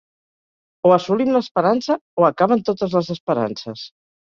[0.89, 3.89] O assolim l'esperança o acaben totes les esperances.